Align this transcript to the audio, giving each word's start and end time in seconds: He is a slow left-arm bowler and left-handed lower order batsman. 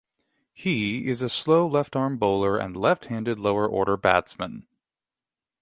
He 0.55 1.05
is 1.05 1.21
a 1.21 1.29
slow 1.29 1.67
left-arm 1.67 2.17
bowler 2.17 2.57
and 2.57 2.75
left-handed 2.75 3.37
lower 3.37 3.67
order 3.67 3.97
batsman. 3.97 4.65